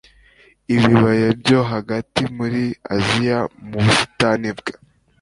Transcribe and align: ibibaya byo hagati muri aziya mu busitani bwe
ibibaya 0.75 1.29
byo 1.41 1.59
hagati 1.71 2.21
muri 2.37 2.63
aziya 2.95 3.39
mu 3.67 3.77
busitani 3.85 4.49
bwe 4.57 4.73